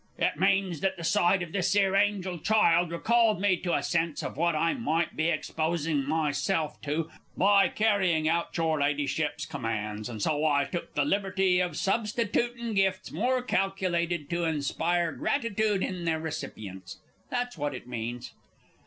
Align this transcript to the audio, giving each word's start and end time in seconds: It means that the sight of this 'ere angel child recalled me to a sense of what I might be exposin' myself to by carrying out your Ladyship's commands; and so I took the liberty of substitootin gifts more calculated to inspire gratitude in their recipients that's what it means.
It 0.17 0.39
means 0.39 0.79
that 0.79 0.97
the 0.97 1.03
sight 1.03 1.43
of 1.43 1.51
this 1.51 1.75
'ere 1.75 1.95
angel 1.95 2.39
child 2.39 2.91
recalled 2.91 3.39
me 3.39 3.55
to 3.57 3.75
a 3.75 3.83
sense 3.83 4.23
of 4.23 4.35
what 4.35 4.55
I 4.55 4.73
might 4.73 5.15
be 5.15 5.27
exposin' 5.27 6.09
myself 6.09 6.81
to 6.81 7.11
by 7.37 7.67
carrying 7.69 8.27
out 8.27 8.57
your 8.57 8.79
Ladyship's 8.81 9.45
commands; 9.45 10.09
and 10.09 10.19
so 10.19 10.43
I 10.43 10.65
took 10.65 10.95
the 10.95 11.05
liberty 11.05 11.59
of 11.59 11.73
substitootin 11.73 12.73
gifts 12.73 13.11
more 13.11 13.43
calculated 13.43 14.27
to 14.31 14.43
inspire 14.45 15.11
gratitude 15.11 15.83
in 15.83 16.03
their 16.05 16.19
recipients 16.19 16.99
that's 17.29 17.55
what 17.55 17.75
it 17.75 17.85
means. 17.87 18.33